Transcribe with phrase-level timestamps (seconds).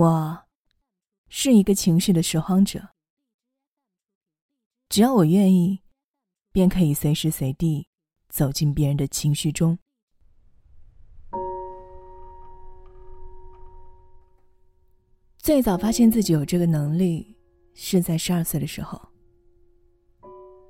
[0.00, 0.38] 我
[1.28, 2.80] 是一个情绪的拾荒者，
[4.88, 5.78] 只要我愿意，
[6.52, 7.86] 便可以随时随地
[8.30, 9.78] 走进别人的情绪中。
[15.36, 17.36] 最早发现自己有这个能力，
[17.74, 18.98] 是在十二岁的时候。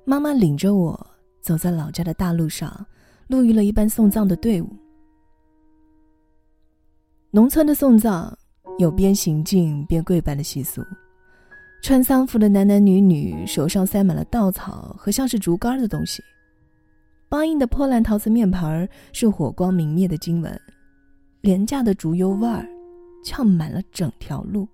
[0.03, 1.07] 妈妈领着我
[1.39, 2.85] 走在老家的大路上，
[3.27, 4.75] 路遇了一班送葬的队伍。
[7.29, 8.37] 农村的送葬
[8.81, 10.83] 有边行进边跪拜的习俗，
[11.81, 16.21] 穿丧服的男男女女手上塞满了稻草和像是竹竿的东西，
[17.29, 20.59] 梆硬的破烂陶瓷面盘是火光明灭的经文，
[21.41, 22.67] 廉价的竹油味儿。
[23.23, 24.67] 呛满了整条路。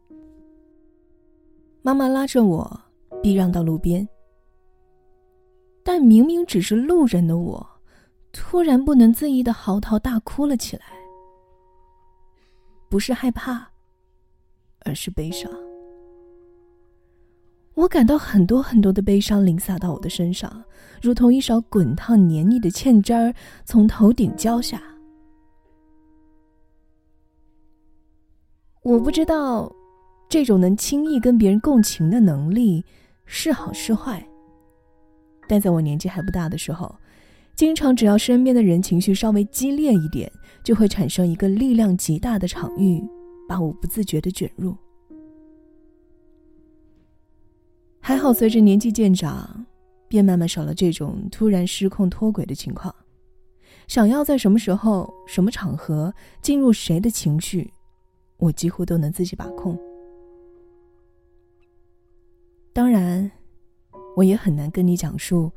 [1.82, 2.82] 妈妈拉着我
[3.22, 4.08] 避让到路边，
[5.84, 7.70] 但明明只是路人的我，
[8.32, 10.86] 突然不能自抑的嚎啕大哭了起来。
[12.90, 13.70] 不是害怕，
[14.86, 15.52] 而是悲伤。
[17.74, 20.64] 我感到很多很多的悲伤淋洒到我的身上，
[21.02, 23.34] 如同一勺滚烫黏腻的芡汁儿
[23.66, 24.82] 从头顶浇下。
[28.82, 29.72] 我不知道，
[30.28, 32.84] 这种能轻易跟别人共情的能力
[33.26, 34.26] 是好是坏。
[35.48, 36.96] 但在我年纪还不大的时候，
[37.56, 40.32] 经常只要身边的人情绪稍微激烈一点，
[40.64, 43.04] 就会产生一个力量极大的场域，
[43.48, 44.76] 把我不自觉的卷入。
[48.00, 49.66] 还好，随着年纪渐长，
[50.08, 52.94] 便慢慢少了这种突然失控脱轨的情况。
[53.88, 57.72] 想要在什么时候、什么场合进入谁的情绪。
[58.38, 59.76] 我几乎都能自己把控。
[62.72, 63.30] 当然，
[64.16, 65.52] 我也很难跟你讲述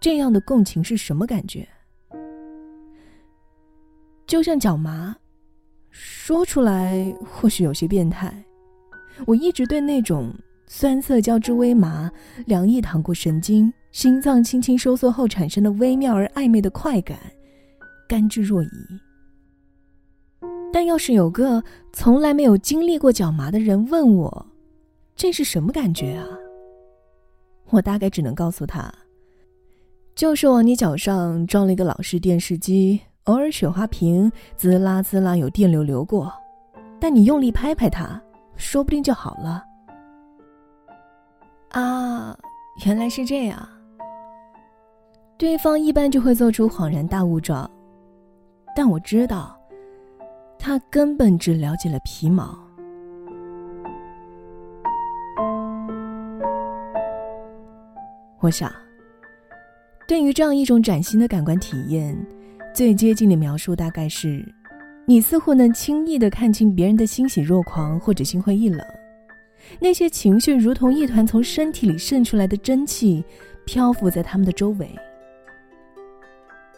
[0.00, 1.68] 这样的共情是什么感觉。
[4.26, 5.16] 就像脚麻，
[6.30, 8.32] 说出来或许有些变态。
[9.26, 10.32] 我一直对那种
[10.68, 12.08] 酸涩交织微麻、
[12.46, 17.18] 凉意淌过神经、心脏轻轻收缩后产生的微妙而暧昧的快感，
[18.08, 18.70] 甘之若饴。
[20.72, 21.60] 但要是有个
[21.92, 24.46] 从来没有经历过脚麻的人问我，
[25.16, 26.24] 这是什么感觉啊？
[27.70, 28.88] 我大概只能告诉他，
[30.14, 36.32] 就是往你脚上装了一个老式电视机，偶尔雪花瓶滋啦滋啦有电流流过，
[36.98, 38.20] 但你用力拍拍它，
[38.56, 39.64] 说不定就好了。
[41.70, 42.36] 啊，
[42.84, 43.68] 原来是这样。
[45.38, 47.70] 对方一般就会做出恍然大悟状，
[48.74, 49.56] 但我知道。
[50.62, 52.54] 他根本只了解了皮毛。
[58.40, 58.70] 我想，
[60.06, 62.14] 对于这样一种崭新的感官体验，
[62.80, 64.42] 最接近的描述大概是：
[65.04, 68.82] 你似乎能轻易的看清别人的欣喜若狂或者心灰意冷，
[69.78, 73.22] 那些情绪如同一团从身体里渗出来的真气，
[73.66, 74.88] 漂浮在他们的周围。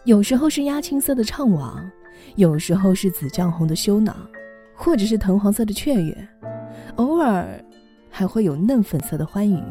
[0.02, 1.80] 有时候是鸦青色的怅惘。
[2.34, 4.16] 有时候是紫绛红的羞恼，
[4.74, 6.28] 或者是藤黄色的雀跃，
[6.96, 7.46] 偶尔
[8.10, 9.62] 还会有嫩粉色的欢愉，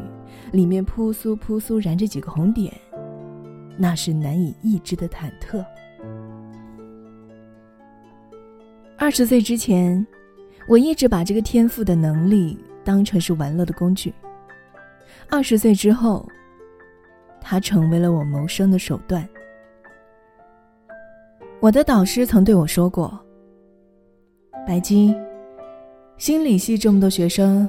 [0.52, 2.72] 里面扑簌扑簌燃着几个红点，
[3.76, 5.62] 那是难以抑制的忐忑。
[9.02, 10.06] 二十岁之前，
[10.68, 14.12] 我一直把这个天赋的能力当成是玩乐的工具；
[15.28, 16.24] 二十岁之后，
[17.40, 19.28] 它成为了我谋生的手段。
[21.58, 23.18] 我的导师曾对我说过
[24.64, 25.12] ：“白金，
[26.16, 27.68] 心理系这么多学生，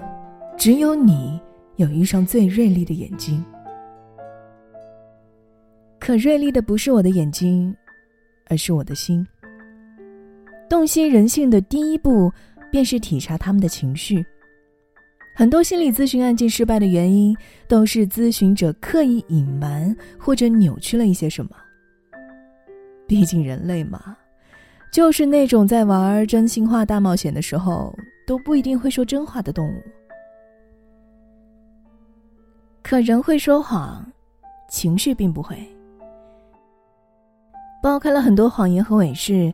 [0.56, 1.42] 只有你
[1.78, 3.44] 有一双最锐利的眼睛。
[6.00, 7.76] 可锐利的不是我的眼睛，
[8.50, 9.28] 而是我的心。
[10.74, 12.32] 洞悉人性的第一步，
[12.72, 14.26] 便是体察他们的情绪。
[15.36, 21.52] 很多心理咨询案件失败的原因，都是咨询者刻意隐瞒或者扭曲了一些什么。”
[23.06, 24.18] 毕竟人类嘛，
[24.92, 29.80] 就是那种在玩真心话大冒险的时候都不一定会说真话的动物。
[32.82, 34.04] 可人会说谎，
[34.72, 35.56] 情绪并不会。
[37.80, 39.54] 剥开了很多谎言和伪饰，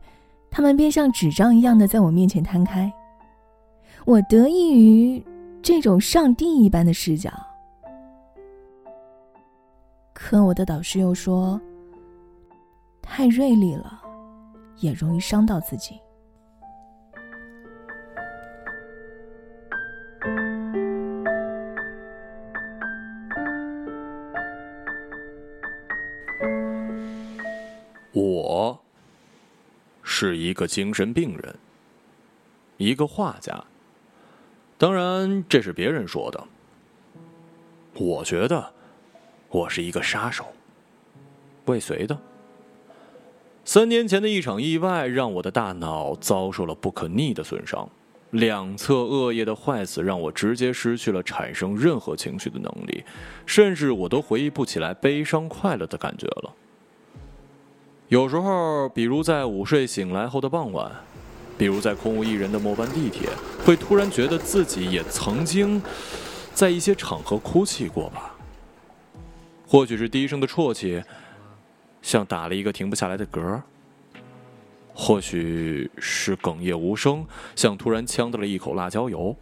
[0.52, 2.92] 他们便像纸张一样的在我面前摊开。
[4.06, 5.24] 我得益于
[5.62, 7.32] 这种上帝一般的视角。
[10.14, 11.60] 可我的导师又说。
[13.02, 14.00] 太锐利了，
[14.78, 16.00] 也容易伤到自己。
[30.20, 31.56] 是一个精神病人，
[32.76, 33.64] 一个画家，
[34.78, 36.44] 当然，这是别人说的。
[37.94, 38.74] 我觉得，
[39.48, 40.46] 我是一个杀手，
[41.68, 42.20] 未遂的。
[43.64, 47.90] 三年前的一场意外，让我的大脑遭受了不可逆的损伤，
[48.32, 53.06] 两侧恶液的坏死让我直接失去了产生任何情绪的能力，
[53.46, 56.54] 甚至我都回忆不起来悲伤、快乐的感觉了。
[58.10, 60.92] 有时候，比如在午睡醒来后的傍晚，
[61.60, 63.30] 比如在空无一人的末班地铁，
[63.64, 65.80] 会突然觉得自己也曾经
[66.56, 68.36] 在一些场合哭泣过吧？
[69.68, 71.04] 或许是低声的啜泣。
[72.02, 73.62] 像打了一个停不下来的嗝，
[74.94, 77.24] 或许是哽咽无声，
[77.56, 79.36] 像突然呛到了一口辣椒油。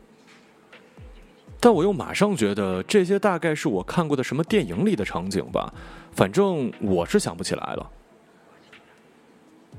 [1.59, 5.73] 但我又马上觉得这些大概是我看过的什么电影里的场景吧，
[6.11, 7.91] 反正我是想不起来了。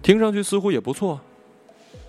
[0.03, 1.21] 听上去似乎也不错，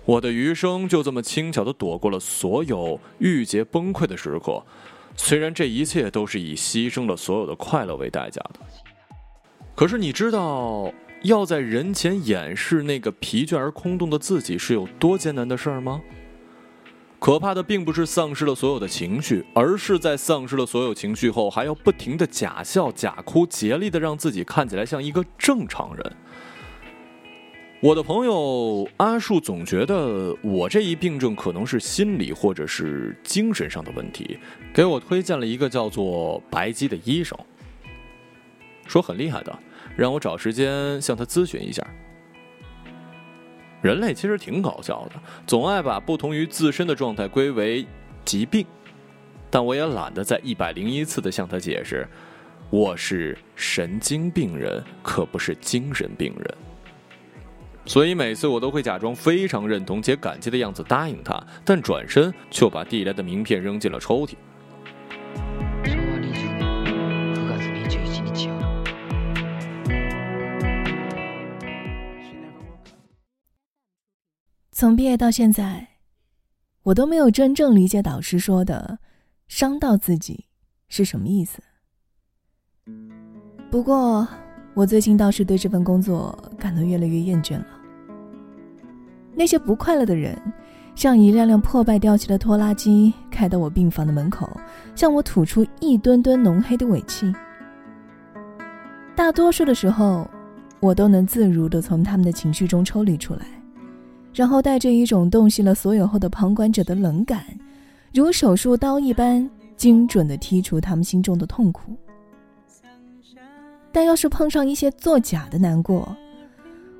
[0.04, 4.62] 我的余生就这么轻巧的躲过了所有郁结崩溃的时刻，
[5.16, 8.60] 虽然这一切都是以牺牲了所有的快乐为代价的。
[9.74, 10.92] 可是你知道，
[11.22, 16.00] 要在人前掩饰那个疲倦而空洞的自己是有多艰难的事儿吗？
[17.18, 26.16] 可怕的并不是丧失了所有的情绪，而是在丧失了所有情绪后，还要不停的假笑、假哭，竭力的让自己看起来像一个正常人。
[27.82, 34.38] 我的朋友阿树总觉得我这一病症可能是心理或者是精神上的问题，
[34.74, 37.38] 给我推荐了一个叫做白姬的医生，
[38.86, 39.58] 说很厉害的。
[39.96, 41.82] 让我找时间向他咨询一下。
[43.80, 45.12] 人类其实挺搞笑的，
[45.46, 47.86] 总爱把不同于自身的状态归为
[48.26, 48.66] 疾病，
[49.48, 52.06] 但我也懒得再一百零一次的向他解释，
[52.68, 56.54] 我是神经病人，可不是精神病人。
[57.86, 64.34] 所以每次我都会假装非常认同且感激的样子答应他，但转身就把递来的名片扔进了抽屉。
[74.70, 75.88] 从毕业到现在，
[76.84, 78.98] 我都没有真正理解导师说的
[79.46, 80.46] “伤到自己”
[80.88, 81.62] 是什么意思。
[83.70, 84.26] 不过，
[84.80, 87.66] 我最近倒是对这份工作感到越来越厌倦了。
[89.34, 90.40] 那些不快乐的人，
[90.94, 94.48] 像一辆辆破败掉漆的拖拉机，开到我病房的门口，
[94.94, 97.30] 向我吐出一吨吨浓黑的尾气。
[99.14, 100.26] 大多数的时候，
[100.80, 103.42] 我都能自如的从他们的情绪中抽离出来。
[104.32, 107.44] 然后带着一种洞悉了所有后的旁观者的冷感，
[108.14, 109.46] 如手术刀一般
[109.76, 111.94] 精准地剔除他们心中的痛苦。
[113.92, 116.16] 但要是碰上一些作假的难过，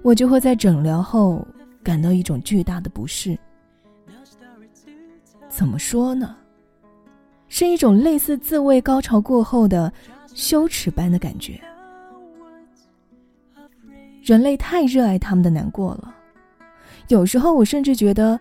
[0.02, 1.46] 我就会在诊疗后
[1.82, 3.38] 感到一种巨大的不适。
[5.48, 6.36] 怎么说呢？
[7.48, 9.92] 是一种类似自慰高潮过后的
[10.34, 11.60] 羞耻般的感觉。
[14.22, 16.14] 人类太热爱他们的难过了。
[17.08, 18.38] 有时候我甚至觉得，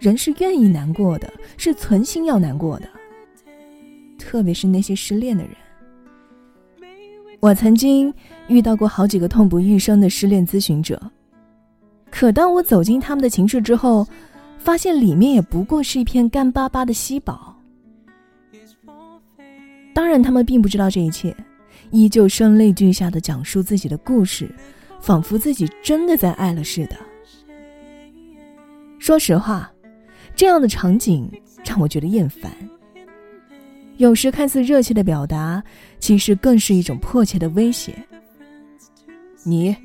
[0.00, 2.88] 人是愿意难过的，是存心要难过的。
[4.18, 5.52] 特别是那些失恋的人。
[7.40, 8.12] 我曾经
[8.48, 11.00] 遇到过好几个痛不欲生的失恋咨询者，
[12.10, 14.06] 可当我走进他们的情绪之后，
[14.58, 17.56] 发现里面也不过是一片干巴巴的稀宝。
[19.94, 21.34] 当然，他们并不知道这一切，
[21.90, 24.54] 依旧声泪俱下的讲述自己的故事，
[25.00, 26.96] 仿佛自己真的在爱了似的。
[28.98, 29.72] 说实话，
[30.36, 31.26] 这样的场景
[31.64, 32.52] 让我觉得厌烦。
[34.00, 35.62] 有时看似热切的表达，
[35.98, 37.94] 其实更是一种迫切的威胁。
[39.44, 39.76] 你，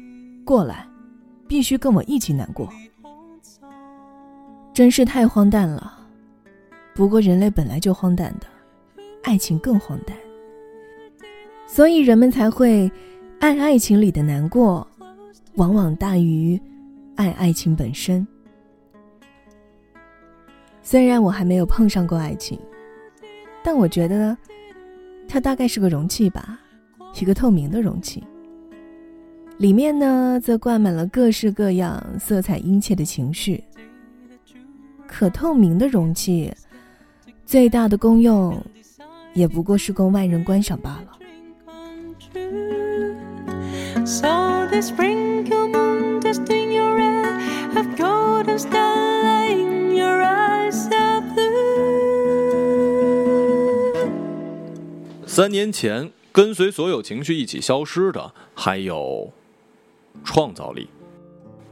[0.45, 0.88] 过来，
[1.50, 2.69] 必须跟我一起难过。
[4.74, 6.00] 真是太荒诞了。
[6.93, 8.48] 不过人类本来就荒诞的，
[9.22, 10.15] 爱情更荒诞。
[11.67, 12.89] 所以人们才会
[13.41, 14.88] 爱爱情里的难过，
[15.55, 16.57] 往往大于
[17.17, 18.25] 爱爱情本身。
[20.81, 22.57] 虽然我还没有碰上过爱情，
[23.65, 24.38] 但我觉得，
[25.27, 26.60] 它大概是个容器吧，
[27.19, 28.24] 一个透明的容器。
[29.57, 33.63] 里面呢，则灌满了各式各样、色彩殷切的情绪。
[35.07, 36.53] 可透明的容器，
[37.43, 38.55] 最大的功用，
[39.34, 41.17] 也不过是供外人观赏罢了。
[55.35, 59.29] 三年前，跟随所有情绪一起消失的，还有
[60.23, 60.87] 创造力。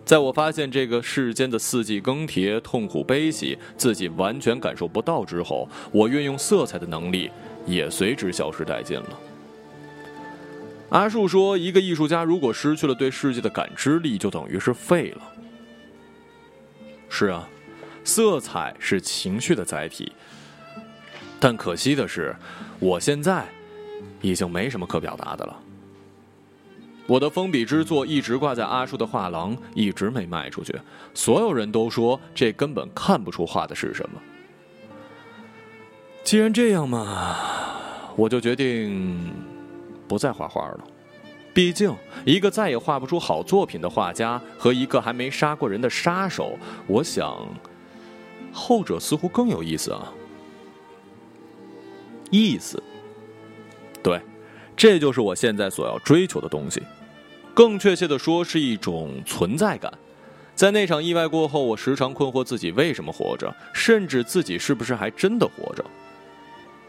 [0.03, 7.31] 在我发现这个世间的四季更迭、痛苦悲喜，自己完全感受不到之后，我运用色彩的能力
[7.65, 9.19] 也随之消失殆尽了。
[10.89, 15.21] 阿树说：“一个艺术家如果失去了对世界的感知力，就等于是废了。”
[17.07, 17.47] 是啊，
[18.03, 20.11] 色彩是情绪的载体，
[21.39, 22.35] 但可惜的是，
[22.79, 23.45] 我现在
[24.21, 25.59] 已经没什么可表达的了。
[27.05, 30.73] 我的封笔之作一直挂在阿树的画廊，一直没卖出去。
[31.13, 34.21] 所有人都说这根本看不出画的是什么。
[36.23, 37.37] 既然这样嘛，
[38.15, 39.33] 我就决定
[40.07, 40.79] 不再画画了。
[41.53, 41.93] 毕竟，
[42.25, 47.37] 一个再也画不出好作品的画家和一个还没杀过人的杀手，我想，
[48.51, 50.11] 后者似乎更有意思啊。
[52.33, 52.81] 意思，
[54.01, 54.19] 对。
[54.75, 56.81] 这就是我现在所要追求的东西，
[57.53, 59.93] 更确切的说是一种存在感。
[60.55, 65.85] 在那场意外过后，我时常困惑自己为什么活着，甚至自己是不是还真的活着。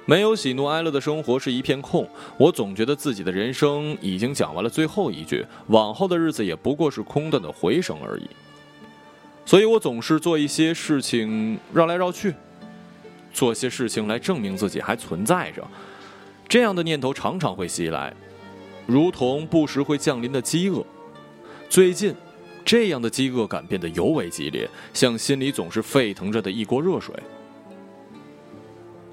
[0.06, 2.08] 没有喜怒哀乐的生活是一片空，
[2.38, 8.26] 我总觉得自己的人生已经讲完了最后一句，往后的日子也不过是空荡的回声而已。
[9.44, 12.34] 所以我总是做一些事情绕来绕去，
[13.34, 15.62] 做些事情来证明自己还存在着。
[16.48, 18.14] 这样的念头常常会袭来，
[18.86, 20.82] 如同不时会降临的饥饿。
[21.68, 22.14] 最近，
[22.64, 27.14] 这样的饥饿感变得尤为激烈，像心里总是沸腾着的一锅热水。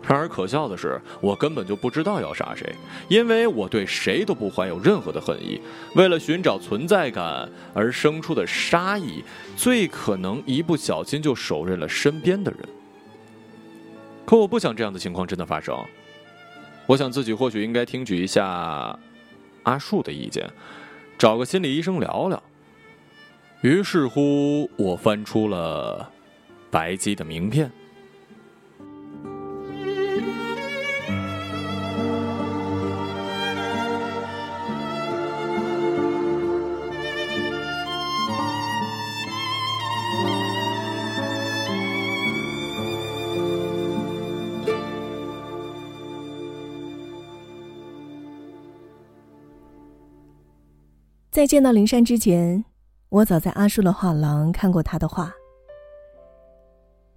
[0.04, 2.76] 然而可笑的是，我根本就不知道要杀谁，
[3.08, 5.62] 因为我对谁都不怀有任何的恨意。
[5.96, 9.24] 为了寻找存在感而生出的杀意，
[9.56, 12.60] 最可能一不小心就手刃了身边的人。
[14.26, 15.78] 可我不想这样的情况真的发生。
[16.88, 18.98] 我想自己或许应该听取一下
[19.64, 20.50] 阿树的意见，
[21.18, 22.42] 找个心理医生聊聊。
[23.62, 26.12] 于是乎，我翻出了
[26.70, 27.72] 白姬的名片。
[51.42, 52.64] 在见到灵山之前，
[53.10, 55.34] 我早在阿树的画廊看过他的画。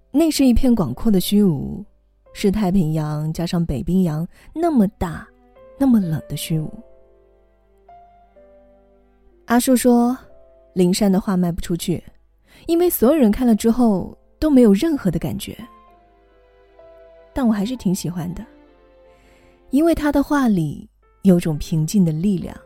[0.09, 1.85] 那是一片广阔的虚无，
[2.33, 5.27] 是太平洋加上北冰洋那么大、
[5.77, 6.73] 那么冷的虚无。
[9.45, 10.17] 阿树说，
[10.73, 12.03] 灵山的画卖不出去，
[12.65, 15.55] 因为所有人看了之后都没有任何的感觉。
[17.31, 18.43] 但我还是挺喜欢的，
[19.69, 20.89] 因为他的画里
[21.21, 22.57] 有种平静的力量。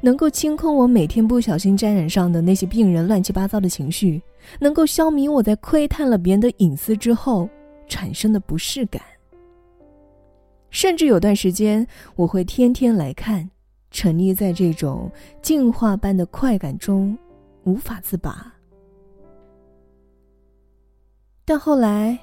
[0.00, 4.22] 能够清空我每天不小心沾染上的那些病人乱七八糟的情绪，
[4.58, 7.48] 能够消弭我在窥探了别人的隐私之后
[7.88, 9.02] 产生的不适感。
[10.70, 13.50] 甚至有段时间，我会天天来看，
[13.90, 15.10] 沉溺在这种
[15.42, 17.18] 进化般的快感中，
[17.64, 18.54] 无法自拔。
[21.44, 22.16] 但后来，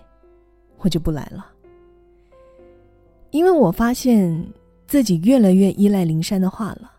[0.77, 1.45] 我就不来了，
[3.31, 4.47] 因为我发现
[4.87, 6.93] 自己越来越依赖灵山的话了。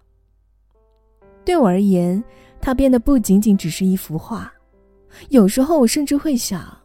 [1.48, 2.22] 对我而言，
[2.60, 4.52] 它变得不仅仅只是一幅画。
[5.30, 6.78] 有时候，我甚至会想，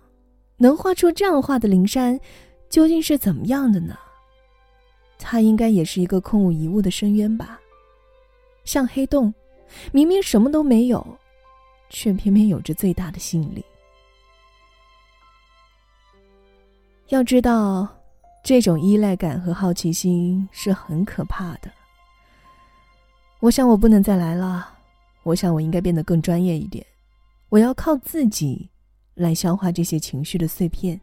[0.55, 2.17] 能画出这样画的灵山，
[2.70, 3.93] 究竟是怎么样的呢？
[5.20, 7.60] 它应该也是一个空无一物的深渊吧，
[8.63, 9.34] 像黑洞，
[9.91, 11.05] 明明什么都没有，
[11.89, 13.65] 却偏偏有着最大的吸引力。
[17.10, 17.86] 要知道，
[18.41, 21.70] 这种依赖感和好奇心是很可怕的。
[23.44, 24.74] 我想我不能再来了，
[25.24, 26.86] 我想我应该变得更专业一点，
[27.50, 28.70] 我要靠自己
[29.16, 30.98] 来消化这些情绪的碎片。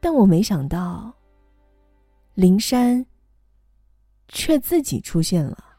[0.00, 1.12] 但我没想到，
[2.32, 3.04] 灵山
[4.28, 5.75] 却自己出现了。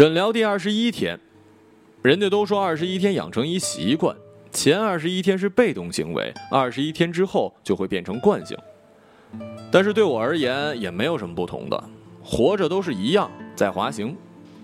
[0.00, 1.20] 诊疗第二十一天，
[2.00, 4.16] 人家都说二十一天养成一习惯，
[4.50, 8.56] 前二十一天是被动行为，二十一天之后就会变成惯性。
[9.70, 11.84] 但是对我而言也没有什么不同的，
[12.24, 14.16] 活着都是一样在滑行，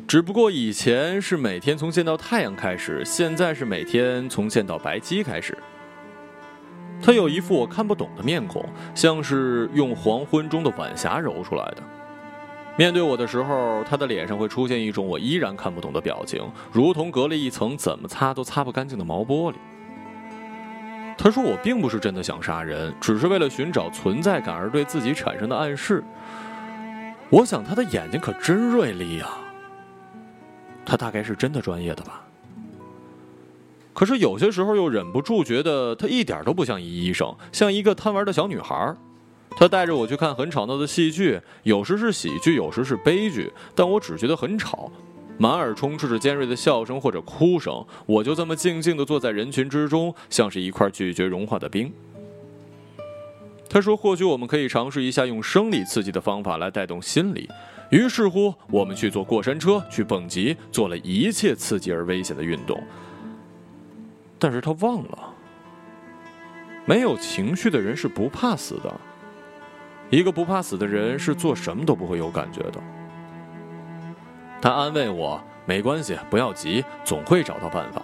[0.09, 5.55] 只不过以前是每天从见到太阳开始，现在是每天从见到白鸡开始。
[7.02, 8.64] 他有一副我看不懂的面孔，
[8.95, 11.83] 像是用黄昏中的晚霞揉出来的。
[12.76, 19.56] 面对我的时候，他的脸上会出现一种我依然看不懂的表情，如同隔了一层怎么擦都擦不干净的毛玻璃。
[21.16, 26.04] 他说：“我并不是真的想杀人，只是为了寻找存在感而对自己产生的暗示。”
[27.30, 29.26] 我想他的眼睛可真锐利呀。
[30.85, 32.23] 他大概是真的专业的吧。
[33.95, 38.95] 可是有些时候又忍不住觉得他一点都不像一医生，像一个贪玩的小女孩。
[39.59, 44.93] 他带着我去看很吵闹的戏剧，有时是喜剧，有时是悲剧，但我只觉得很吵，
[45.39, 47.83] 满耳充斥着尖锐的笑声或者哭声。
[48.05, 51.91] 我就这么静静地坐在人群之中，像是一块拒绝融化的冰。
[53.69, 57.49] 他说：“或许我们可以尝试一下用生理刺激的方法来带动心理。”
[57.91, 62.79] 于是乎，我们去坐过山车，去蹦极，做了一切刺激而危险的运动。
[64.39, 65.35] 但是他忘了，
[66.85, 69.01] 没有情绪的人是不怕死的。
[70.11, 72.81] 一个不怕死的人是做什么都不会有感觉的。
[74.61, 78.03] 他安慰我：“没关系，不要急，总会找到办法。”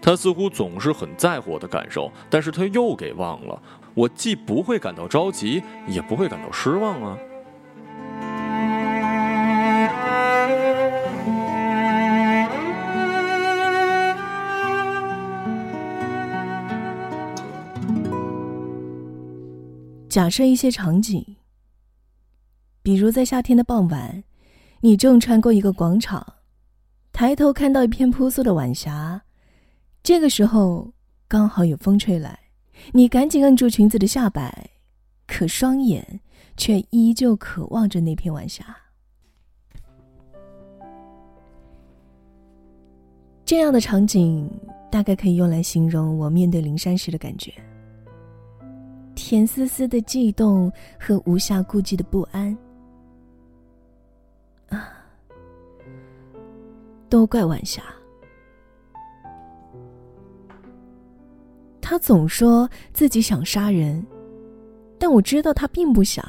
[0.00, 3.60] 他似乎总是很在乎我的感受，但是他又给忘了。
[3.94, 7.18] 我既不会感到着急，也不会感到失望啊。
[20.18, 21.24] 假设一些场景，
[22.82, 24.24] 比如在夏天的傍晚，
[24.80, 26.34] 你正穿过一个广场，
[27.12, 29.22] 抬头看到一片扑簌的晚霞，
[30.02, 30.92] 这个时候
[31.28, 32.36] 刚好有风吹来，
[32.90, 34.70] 你赶紧摁住裙子的下摆，
[35.24, 36.18] 可双眼
[36.56, 38.76] 却依旧渴望着那片晚霞。
[43.44, 44.50] 这样的场景
[44.90, 47.54] 大概可以用来形容我面对灵山时的感觉。
[49.28, 52.56] 甜丝丝的悸动和无暇顾及的不安，
[54.70, 54.88] 啊，
[57.10, 57.82] 都怪晚霞。
[61.78, 64.02] 他总说自己想杀人，
[64.98, 66.24] 但我知道他并不想，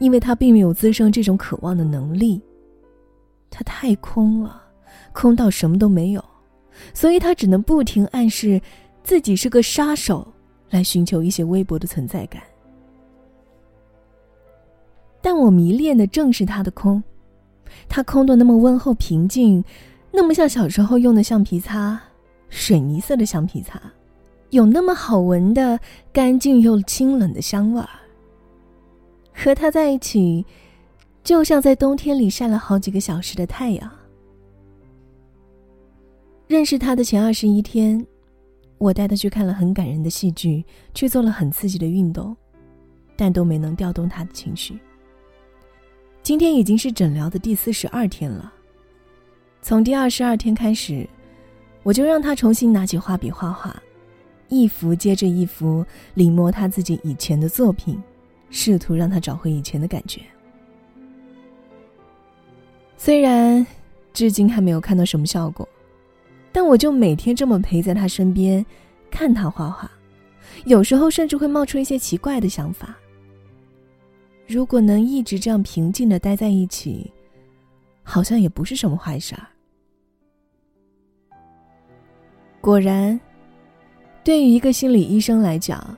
[0.00, 2.42] 因为他并没有滋生这种渴望的能力。
[3.50, 4.60] 他太空了，
[5.12, 6.24] 空到什么都没有，
[6.92, 8.60] 所以他只能不停暗示
[9.04, 10.26] 自己是个杀手。
[10.70, 12.42] 来寻求一些微薄的存在感，
[15.20, 17.02] 但我迷恋的正是他的空，
[17.88, 19.64] 他空的那么温厚平静，
[20.10, 22.00] 那么像小时候用的橡皮擦，
[22.48, 23.80] 水泥色的橡皮擦，
[24.50, 25.78] 有那么好闻的
[26.12, 27.88] 干净又清冷的香味儿。
[29.32, 30.44] 和他在一起，
[31.22, 33.90] 就像在冬天里晒了好几个小时的太阳。
[36.46, 38.04] 认识他的前二十一天。
[38.78, 42.36] 我带他去看了很感人的戏剧，去做了很刺激的运动，
[43.16, 44.78] 但都没能调动他的情绪。
[46.22, 48.52] 今天已经是诊疗的第四十二天了，
[49.62, 51.08] 从第二十二天开始，
[51.82, 53.80] 我就让他重新拿起画笔画画，
[54.48, 55.84] 一幅接着一幅
[56.14, 58.02] 临摹他自己以前的作品，
[58.50, 60.20] 试图让他找回以前的感觉。
[62.98, 63.66] 虽然
[64.12, 65.66] 至今还没有看到什么效果。
[66.56, 68.64] 但我就每天这么陪在他身边，
[69.10, 69.90] 看他画画，
[70.64, 72.96] 有时候甚至会冒出一些奇怪的想法。
[74.46, 77.12] 如果能一直这样平静的待在一起，
[78.02, 79.46] 好像也不是什么坏事儿。
[82.62, 83.20] 果然，
[84.24, 85.94] 对于一个心理医生来讲，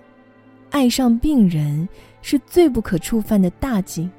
[0.70, 1.88] 爱上病人
[2.20, 4.10] 是最不可触犯的大忌。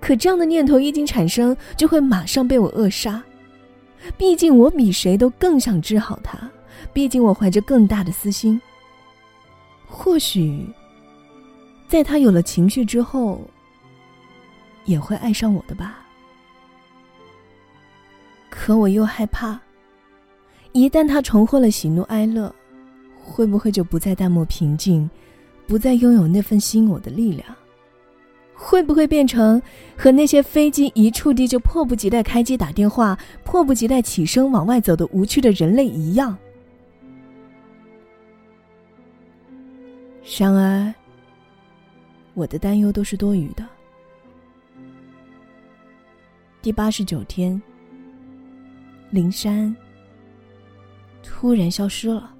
[0.00, 3.20] 可这样的念头一经产生，就会马上被我扼杀。
[4.18, 6.50] 毕竟我比谁都更想治好他，
[6.92, 8.60] 毕竟我怀着更大的私心。
[9.86, 10.66] 或许，
[11.86, 13.40] 在他有了情绪之后，
[14.84, 15.98] 也会爱上我的吧。
[18.50, 19.58] 可我又害怕，
[20.72, 22.54] 一旦他重获了喜怒哀乐，
[23.22, 25.08] 会不会就不再淡漠平静，
[25.66, 27.46] 不再拥有那份吸引我的力量？
[28.64, 29.60] 会不会变成
[29.96, 36.38] 和那些飞机一触地就迫不及待开机打电话、迫不及待起身往外走的无趣的人类一样？
[40.38, 40.94] 然而，
[42.34, 43.66] 我的担忧都是多余的。
[46.62, 47.60] 第八十九天，
[49.10, 49.74] 灵山
[51.20, 52.32] 突然消失了。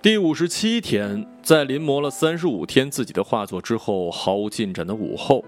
[0.00, 5.44] 第五十七天，在临摹了三十五天自己的画作之后，毫无进展的午后，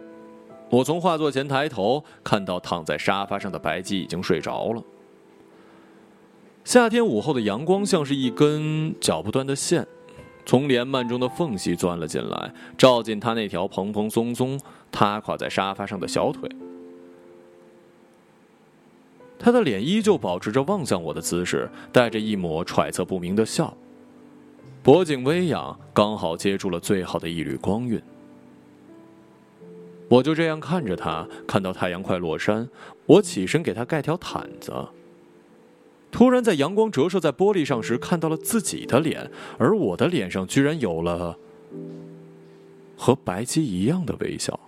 [0.71, 4.83] 我从画作前抬头，看到躺在沙发上的白姬已经睡着了。
[6.65, 9.87] 夏天午后的阳光像是一根绞不断的线，
[10.45, 14.59] 从帘幔中的缝隙钻了进来，照进他那条蓬蓬松松、
[14.91, 16.51] 塌垮在沙发上的小腿。
[19.39, 23.73] 他的脸依旧保持着望向我的姿势，带着一抹揣测不明的笑。
[24.83, 28.01] 脖颈微仰，刚好接住了最好的一缕光晕。
[30.09, 32.69] 我就这样看着他，看到太阳快落山，
[33.07, 34.73] 我起身给他盖条毯子。
[36.11, 41.39] 突然，在阳光折射在玻璃上时，看到了自己的脸，而我的脸上居然有了
[42.97, 44.59] 和白姬一样的微笑。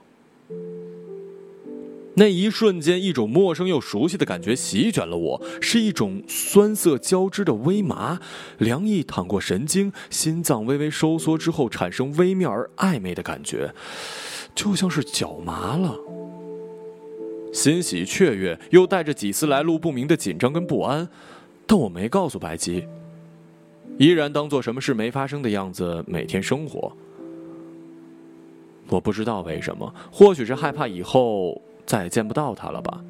[2.15, 8.21] 那一瞬间，一种陌生又熟悉的感觉席卷了我，是一种酸涩交织的微麻，
[8.59, 13.73] 凉意淌过神经，心脏微微收缩之后产生微妙而暧昧的感觉，
[14.55, 15.97] 就像是脚麻了。
[17.51, 21.09] 欣喜雀跃，又带着几丝来路不明的紧张跟不安，
[21.67, 22.87] 但我没告诉白姬，
[23.97, 26.95] 依然当做什么事没发生的样子每天生活。
[28.89, 31.59] 我不知道为什么，或许是害怕以后。
[31.93, 33.05] 再也见不到他了吧？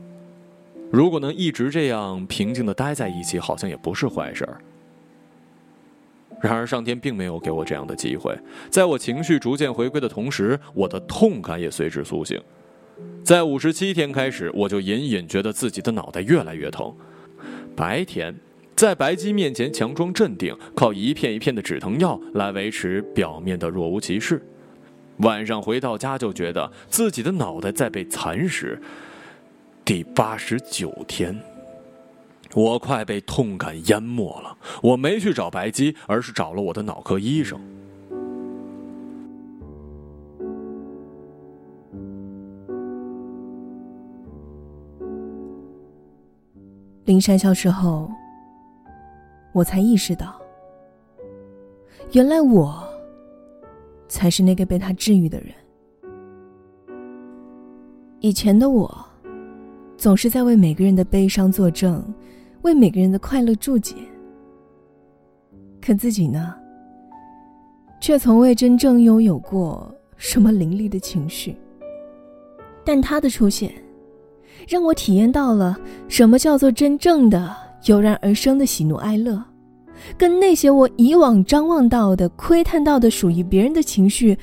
[0.90, 4.58] 如果能一直这样平静的待在一起，好像也不是坏事儿。
[6.40, 8.36] 然而上天并没有给我这样的机会。
[8.70, 12.42] 在我情绪逐渐回归的同时，我的痛感也随之苏醒。
[13.22, 16.92] 在五十七天开始，我就隐隐觉得自己的脑袋越来越疼。
[17.76, 18.34] 白天
[18.74, 24.44] 在白姬面前强装镇定，靠一片一片的止疼药来维持表面的若无其事。
[25.22, 28.80] 晚上回到家就觉得自己的脑袋在被蚕食。
[29.85, 31.37] 第八十九天，
[32.54, 34.56] 我快被痛感淹没了。
[34.82, 37.61] 我没去找白姬，而是找了我的脑科医生。
[47.04, 48.11] 林山消失后，
[49.52, 50.40] 我才意识到，
[52.12, 52.91] 原来我。
[54.12, 55.48] 才是那个被他治愈的人。
[58.20, 58.94] 以前的我，
[59.96, 62.05] 总是在为每个人的悲伤作证，
[62.61, 63.96] 为每个人的快乐注解。
[65.81, 66.55] 可自己呢，
[68.03, 71.57] 却从未真正拥有过什么凌厉的情绪。
[72.85, 73.72] 但他的出现，
[74.68, 75.75] 让我体验到了
[76.07, 79.42] 什么叫做真正的油然而生的喜怒哀乐。
[80.16, 84.36] 跟那些我以往张望到的、窥探到的属于别人的情绪，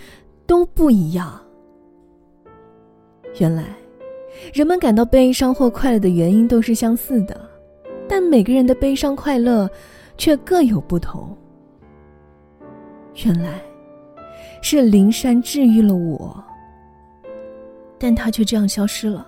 [0.46, 1.40] 都不一样。
[3.40, 3.64] 原来，
[4.54, 7.40] 人们感到悲伤或快乐的原因都是相似的，
[8.08, 9.70] 但每个人的悲伤快乐
[10.18, 11.36] 却各有不同。
[13.26, 13.62] 原来，
[14.62, 16.44] 是灵山治愈了我，
[17.98, 19.28] 但他却这样消失了，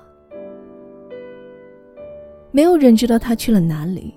[2.52, 4.14] 没有人知道他去了哪里。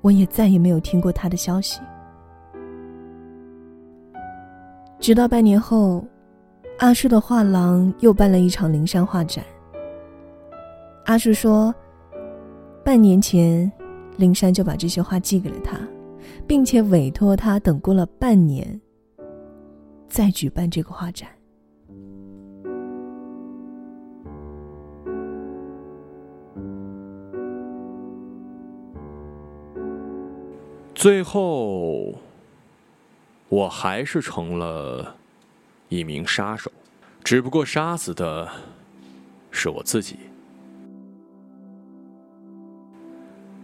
[0.00, 1.80] 我也再也没有听过他的消息。
[5.00, 6.04] 直到半年后，
[6.78, 9.44] 阿树的画廊又办了一场灵山画展。
[11.06, 11.74] 阿树说，
[12.84, 13.70] 半年前，
[14.16, 15.78] 灵山就把这些画寄给了他，
[16.46, 18.80] 并且委托他等过了半年，
[20.08, 21.28] 再举办这个画展。
[30.98, 32.12] 最后，
[33.48, 35.14] 我还是成了
[35.88, 36.72] 一名杀手，
[37.22, 38.50] 只不过杀死的
[39.52, 40.16] 是我自己。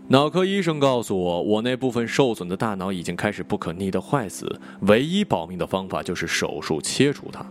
[0.06, 7.44] 脑科医生告诉我，我那部分受损的大脑已经开始不可逆的坏死，唯一保命的方法就是手术切除它。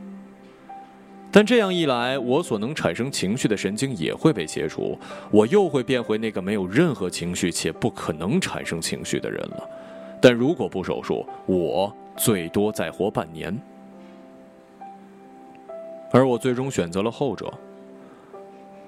[1.36, 4.96] 但这样一来，我所能产生情绪的神经也会被切除，
[5.32, 9.67] 我又会变回那个没有任何情绪且不可能产生情绪的人了。
[10.22, 13.60] 但如果不手术，我最多再活半年。
[16.12, 17.52] 而我最终选择了后者，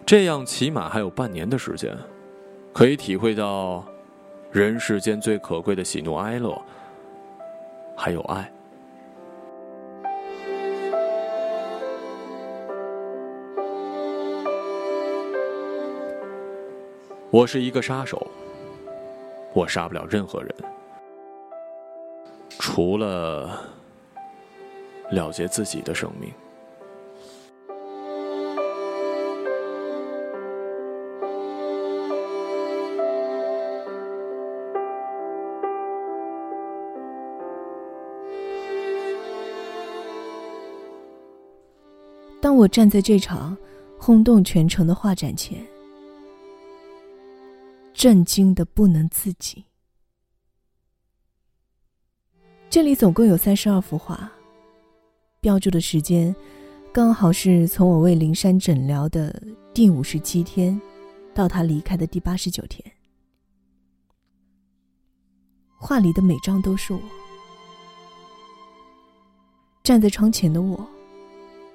[0.05, 1.97] 这样起码还有半年的时间，
[2.71, 3.83] 可以体会到
[4.51, 6.61] 人世间最可贵的喜怒哀乐，
[7.97, 8.51] 还有爱。
[17.35, 18.25] 我是一个杀手，
[19.53, 20.55] 我杀不了任何人，
[22.57, 23.61] 除了
[25.11, 26.31] 了结自己的生命。
[42.39, 43.57] 当我站在这场
[43.99, 45.74] 轰动全城的画展前。
[48.05, 49.65] 震惊的不能自己。
[52.69, 54.31] 这里总共有三十二幅画，
[55.41, 56.35] 标注的时间
[56.93, 59.41] 刚好是从我为灵山诊疗的
[59.73, 60.79] 第五十七天，
[61.33, 62.79] 到他离开的第八十九天。
[65.75, 67.01] 画里的每张都是我，
[69.81, 70.87] 站在窗前的我，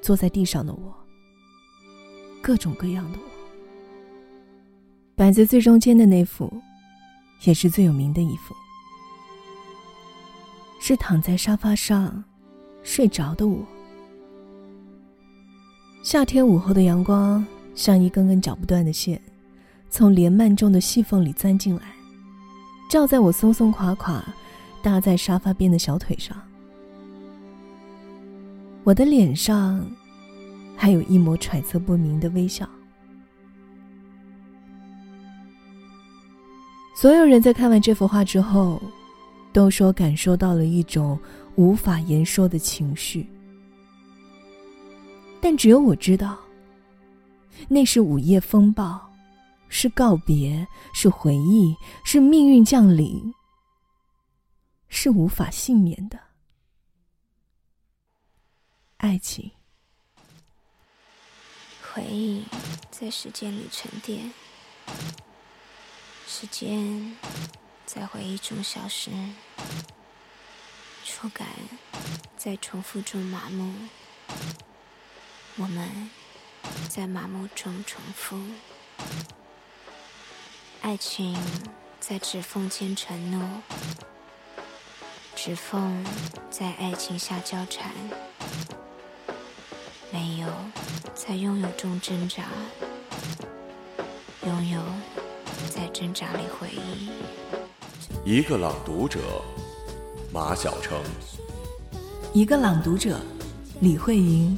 [0.00, 0.94] 坐在地上的我，
[2.40, 3.29] 各种各样的我。
[5.20, 6.50] 摆在最中间的那幅，
[7.44, 8.54] 也是最有名的一幅。
[10.80, 12.24] 是躺在沙发上
[12.82, 13.58] 睡着的我。
[16.02, 19.20] 夏天午后的阳光像一根根绞不断的线，
[19.90, 21.82] 从帘幔中的细缝里钻进来，
[22.88, 24.24] 照在我松松垮垮
[24.82, 26.34] 搭在沙发边的小腿上。
[28.84, 29.86] 我的脸上
[30.78, 32.66] 还有一抹揣测不明的微笑。
[37.00, 38.78] 所有人在看完这幅画之后。
[39.52, 41.18] 都说感受到了一种
[41.56, 43.28] 无法言说的情绪，
[45.40, 46.38] 但只有我知道，
[47.68, 49.10] 那是午夜风暴，
[49.68, 53.34] 是告别，是回忆，是命运降临，
[54.88, 56.16] 是无法幸免的
[58.98, 59.50] 爱情。
[61.92, 62.44] 回忆
[62.88, 64.30] 在时间里沉淀，
[66.32, 67.16] 时间。
[67.84, 69.10] 在回忆中消失，
[71.04, 71.48] 触感
[72.36, 73.72] 在重复中麻木，
[75.56, 76.08] 我们
[76.88, 78.40] 在麻木中重复，
[80.82, 81.36] 爱情
[81.98, 83.60] 在指缝间承诺，
[85.34, 86.06] 指缝
[86.48, 87.92] 在爱情下交缠，
[90.12, 90.46] 没有
[91.12, 92.44] 在拥有中挣扎，
[94.46, 94.80] 拥有
[95.68, 97.10] 在挣扎里回忆。
[98.24, 99.18] 一个朗读者，
[100.32, 100.98] 马晓成；
[102.32, 103.18] 一个朗读者，
[103.80, 104.56] 李慧莹。